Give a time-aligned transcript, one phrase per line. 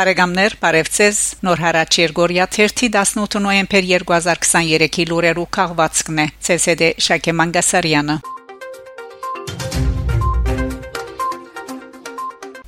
[0.00, 8.22] Բարեկամներ, բարևձեզ։ Նոր հարաճ Երգորիա 18 նոյեմբեր 2023-ի լուրերու քաղվածքն է։ ՑՍԴ Շակե Մանգասարյանը։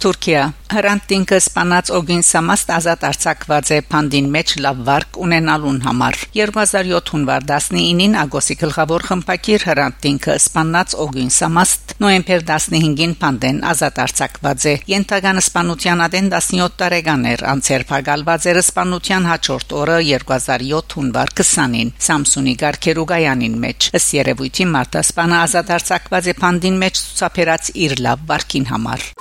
[0.03, 7.12] Թուրքիա Հրանտինկը սպանած Օգին Սամաստ ազատ արձակված է Փանդին մեջ լավ վարկ ունենալուն համար 2007
[7.12, 14.75] հունվար 19-ին Ագոսի գլխավոր խմբակիր Հրանտինկը սպանած Օգին Սամաստ նոյեմբեր 15-ին Փանդեն ազատ արձակված է
[14.91, 21.92] Ենթական սպանության ադեն 17 տարեկան էր անցեր փակալված էր սպանության հաջորդ օրը 2007 հունվար 20-ին
[22.09, 28.27] Սամսունի Գարքերուգայանին մեջ ըստ երևույթի Մարտա սպանը ազատ արձակված է Փանդին մեջ ցուցաբերած իր լավ
[28.33, 29.12] վարկին համար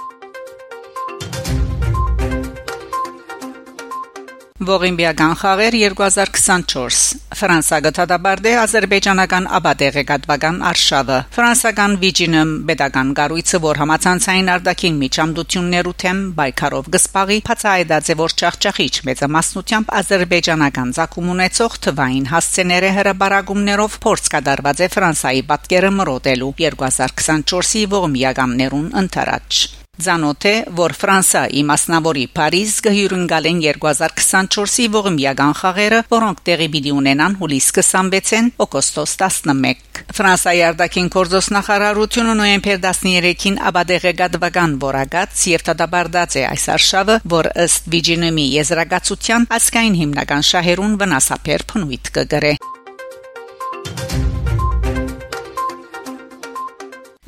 [4.62, 6.98] Ողիմբիական խաղեր 2024
[7.34, 16.22] Ֆրանսա գտադաբարդե ազերբայջանական աբադեղե գատվական արշավը ֆրանսական վիջինում pedagogan գառույցը որ համացանցային արդակին միջամդություններու թեմ
[16.38, 24.94] բայկարով գսպաղի փածայդաձե որ ճախճախիչ մեծամասնությամբ ազերբայջանական ցակում ունեցող թվային հասցեները հրաբարագումներով փորձ կդարված է
[25.02, 35.54] Ֆրանսայի պատկերը մրոտելու 2024-ի ողմիականներուն ընթരാճ Զանոթ է, որ Ֆրանսայի մասնավորի Փարիզ գհյուրընկալեն 2024-ի ողմիական
[35.62, 44.14] խաղերը, որոնք տեղի պիտի ունենան հուլիս 26-ին օգոստոս 11։ Ֆրանսայի արտաքին գործոստնախարարությունը նոյեմբեր 13-ին աբադեղե
[44.24, 51.68] գադվական որագած եւ տադաբարդած է այս արշավը, որ ըստ Վիջինեմի եզրակացության ասկային հիմնական շահերուն վնասապեր
[51.72, 52.56] փնույթ կգրե։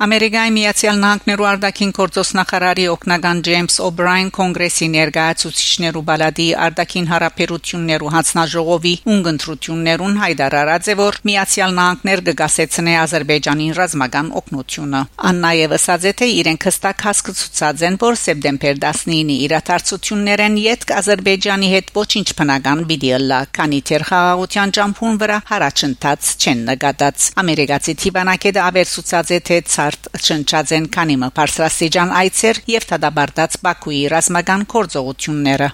[0.04, 10.18] Ամերիկայի Միացյալ Նահանգներու արտաքին գործոստնախարարի օկնական Ջեյմս Օբրայն կոնգրեսի ներկայացուցիչներու բալադի արտաքին հարաբերություններու հանձնաժողովի ունգընտրություններուն
[10.24, 16.68] հայտարարած է որ Միացյալ Նահանգներ կգասեցնե Ադրբեջանին ռազմական օգնությունը։ Ան նաև ասաց է թե իրենք
[16.68, 23.80] հստակ հասկացուցած են որ սեպտեմբեր 19-ի իրադարձություններեն յետք Ադրբեջանի հետ ոչինչ բնական պիտի լա, քանի
[23.88, 29.58] թեր խաղաղության ճամփուն վրա հարաճընթաց չեն նկատած։ Ամերիկացի Թիվանակեդը ավերսուցած է թե
[29.94, 35.72] ցարտ շնչած են քանի մը բարձրաստիճան այցեր եւ դադարած Բաքուի ռազմական կորձողությունները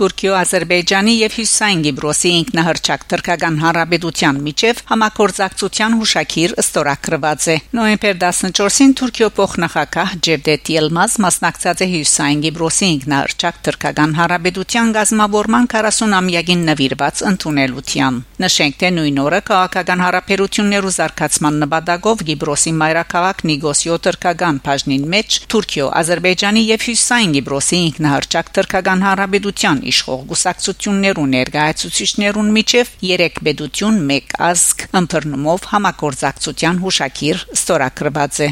[0.00, 8.94] Թուրքիո, Ադրբեջանի եւ Հյուսային Գիբրոսի ինքնահռչակ թրքական հարաբերության միջև համակորձակցության հուշակիր ստորագրված է։ Նոյեմբեր 14-ին
[9.00, 18.22] Թուրքիո փոխնախագահ Ջևդետ Ելմազ մասնակցած է Հյուսային Գիբրոսի ինքնահռչակ թրքական հարաբերության գազմավորման 40-ամյակին նվիրված ընդունելության։
[18.40, 25.92] Նշենք, թե նույն օրը քաղաքական հարաբերություններու զարգացման նպատակով Գիբրոսի մայրաքաղաք Նիգոսիո թրքական բաժնին մեջ Թուրքիո,
[26.00, 34.84] Ադրբեջանի եւ Հյուսային Գիբրոսի ինքնահռչակ թրքական հարաբերության իշխող գուսակցություններու ներկայացուցիչներուն միջև 3 բեդություն 1 ազգ
[35.00, 38.50] ըմբռնումով համակորձակցության հուշակիր ստորագրված է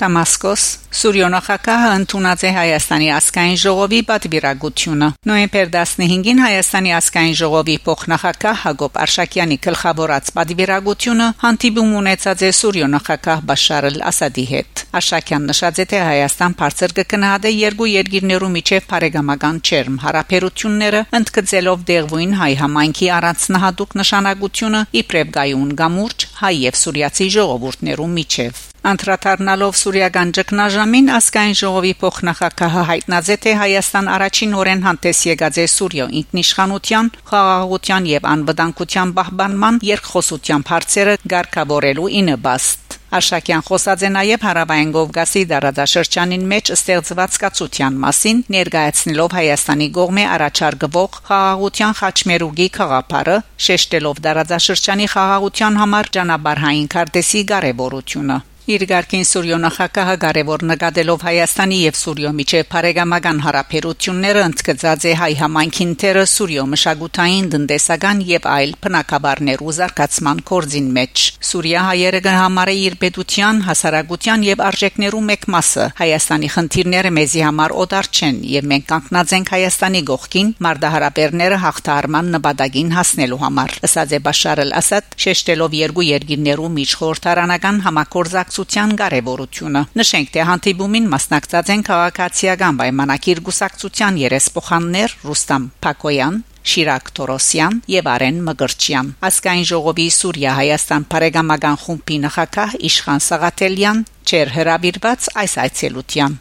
[0.00, 8.96] Դամասկոս Սուրյոնախակահը ընդունած է Հայաստանի ազգային ժողովի պատվիրակությունը։ Նոյեմբեր 15-ին Հայաստանի ազգային ժողովի փոխնախակահ Հակոբ
[9.04, 16.56] Արշակյանի գլխավորած պատվիրակությունը հանդիպում ունեցած է Սուրյոնախակահ Բաշար al-Ասադի հետ։ Արշակյան նշած է թե Հայաստան
[16.64, 25.32] բարձր կգնահատե երկու երկիրներու միջև բարեկամական չերմ հարաբերությունները, ընդգծելով դեղվույն հայ համայնքի առանձնահատուկ նշանակությունը իբրև
[25.38, 33.36] գայուն գամուրջ հայ եւ սուրյացի ժողովուրդներու միջև։ Անդրադառնալով Սուրիական ճգնաժամին ասկային ժողովի փոխնախագահը հայտնած է
[33.44, 41.18] թե Հայաստան առաջին օրեն հանդես եկած է Սուրիո ինքնիշխանության, խաղաղության եւ անվտանգության պահպանման երկխոսությամբ հարցերը
[41.34, 49.34] ղեկավարելու ինը բաստ Աշակյան խոսած է նաև հարավային Կովկասի դարադաշրջանին մեջ ստեղծված կացության մասին, ներկայացնելով
[49.38, 53.36] Հայաստանի գողմե առաջարկվող խաղաղության խաչմերուգի խաղապարը,
[53.66, 61.94] շեշտելով դարադաշրջանի խաղաղության համար ճանապարհային քարտեզի կարևորությունը։ Իր ղարքին Սուրիո նախագահը կարևոր նկատելով Հայաստանի եւ
[61.96, 69.74] Սուրիո միջև բարեկամական հարաբերությունները ընդգծած է հայ համայնքին թերը Սուրիո մշակութային, տնտեսական եւ այլ բնակաբարներու
[69.80, 77.14] զարգացման կորձին մեջ։ Սուրիա հայերը կհամարե իր պետության, հասարակության եւ արժեքներու մեկ մասը։ Հայաստանի խնդիրները
[77.16, 83.76] մեզի համար օտար չեն եւ մենք կանգնած ենք Հայաստանի գողքին մարդահարաբերները հաղթահարման նպատակին հասնելու համար։
[83.88, 91.70] Ասաց է Բաշար al-Ասադ, շեշտելով երկու երկիրներու միջխորհրդարանական համակորձակ գուսակցության կարևորությունը։ Նշենք, թե հանդիպումին մասնակցած
[91.74, 96.36] են քաղաքացիական պայմանագիր գուսակցության երեսփոխաններ Ռուստամ Փակոյան,
[96.70, 105.32] Շիրակ Թորոսյան եւ Արեն Մգրչյան։ Ասկային ժողովի Սուրիա-Հայաստան բարեկամական խումբի նախակահ Իշխան Սաղաթելյան չեր հրավիրված
[105.40, 106.40] այս այցելության։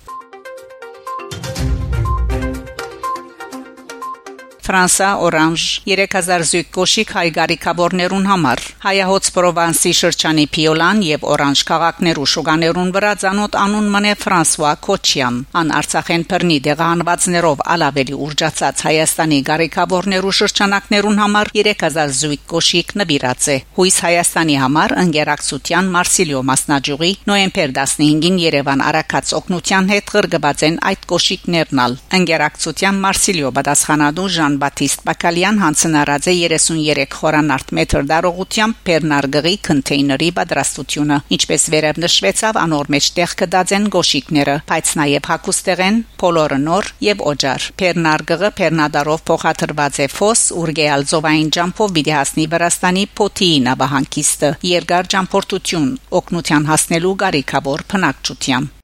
[4.69, 12.27] Ֆրանսա օրանժ 3000 զույգ կոշիկ հայ գարիկաբորներուն համար հայահոց Պրովանսի շրջանի Պիոլան եւ օրանժ քաղաքներու
[12.33, 20.35] շուկաներուն վրա ցանոթ անուն մնե Ֆրանսուଆ Քոչյան ան Արցախեն բռնի դեղանվածներով ալավելի ուրջացած Հայաստանի գարիկաբորներու
[20.41, 28.39] շրջանակներուն համար 3000 զույգ կոշիկ նվիրած է հույս Հայաստանի համար ընկերակցության Մարսիլիո մասնաճյուղի նոյեմբեր 15-ին
[28.45, 34.29] Երևան արակած օկնության հետ ղրգված են այդ կոշիկներնալ ընկերակցության Մարսիլիո պատասխանատու
[34.59, 42.89] Ժան-Բատիստ Բակալյան հանցնարած է 33 խորանարդ մետր դարողությամբ Պերնարգի քոնթեյների պատրաստությունը ինչպես վերև նշվեցավ անոր
[42.95, 50.01] մեջ տեղ կդած են գոշիկները բայց նաև հակուստեղեն փոլորը նոր եւ օջար Պերնարգը Պերնադարով փոխադրված
[50.03, 55.87] է ֆոս ուրգեալ զովային ջամփով պիտի հասնի Վրաստանի Պոթիի նավահանգիստը երկար ճամփորդություն
[56.19, 58.78] օկնության հասնելու գարիկավոր փնակչությամբ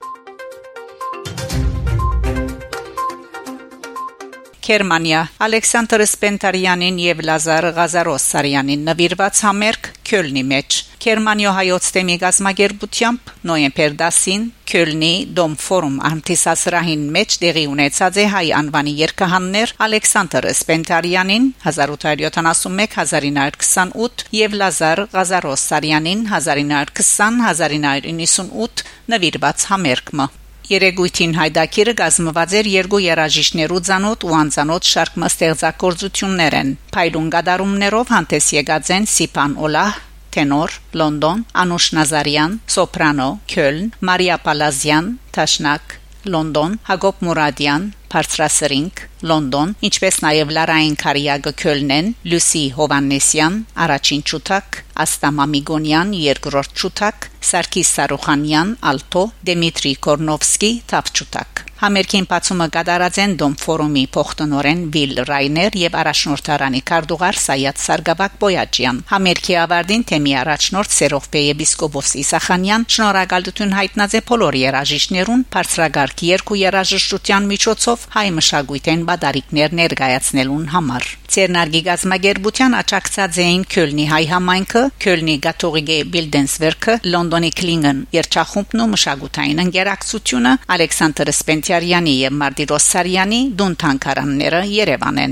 [4.66, 13.92] Գերմանիա Ալեքսանդր Սպենտարյանին եւ Լազար Ղազարոսարյանին նվիրված համերգ Քյոլնի մեջ Գերմանիո հայոց թեմի գազագերբությամբ նոյեմբեր
[14.00, 24.26] 10-ին Քյոլնի Դոմ ֆորում անտիսասրահին մեջ տեղի ունեցած է հայ անվանի երկհաններ Ալեքսանդր Սպենտարյանին 1871-1928
[24.40, 28.84] եւ Լազար Ղազարոսարյանին 1920-1998
[29.14, 30.28] նվիրված համերգը
[30.66, 38.48] Երեգույթին հայդակիրը գազմված էր երկու երաժիշներու ցանոթ ու անցանոթ շարք մստեղծագործություններ են։ Փայլուն գդարումներով հանդես
[38.56, 40.00] եկած են Սիփան Օլահ,
[40.36, 45.96] տենոր, Լոնդոն, Անուշ Նազարյան, սոպրանո, Քյոլն, Մարիա Պալազյան, Տաշնակ,
[46.34, 47.84] Լոնդոն, Հակոբ Մուրադյան,
[48.16, 57.30] Բարձրասրինք, Լոնդոն, ինչպես նաև Լարային Կարիագը Քյոլնեն, Լուսի Հովանեսյան, առաջին ճուտակ, Աստա Մամիգոնյան, երկրորդ ճուտակ,
[57.52, 65.74] Սարգիս Սարուխանյան, ալտո, Դեմիտրի Կորնովսկի, թափճուտակ։ Համերգին բացումը կատարած են Դոմ ֆորումի փոխտնօրեն Վիլ Ռայներ
[65.76, 74.16] եւ առաջնորդարանի քարտուղար Սայաթ Սարգսակ Բոյաջյան։ Համերգի ավարտին թեմի առաջնորդ Սերովպե եպիսկոպոս Իսախանյան շնորհակալություն հայտնած
[74.16, 83.38] է բոլոր երաժիշտներուն բարձրագարկ երկու երաժշտության միջոցով հայ մշակույթեն բադարիկներ ներկայացնելուն համար։ Ցերնարգի գազագերբության աճակցած
[83.44, 91.32] էին Քյոլնի հայ համայնքը, Քյոլնի Գաթողիկե Բիլդենսվերքը, Լոնդոնի Քլինգեն երչախումբն ու մշակութային ընկերակցությունը, Ալեքսանդր
[91.66, 95.32] Սպենտիարյանի եւ Մարտիրոս Սարյանի դուն թանկարանները Երևան են։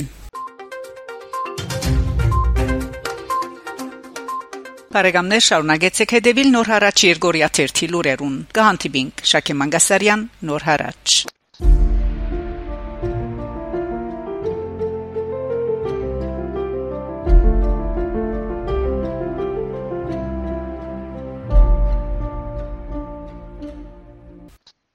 [4.96, 11.22] Բարեկամներ շարունակեցեք հետևել նոր հարաճ Երգորիա 1 թերթի լուրերուն։ Գահանտիբինգ Շակե Մանգասարյան նոր հարաճ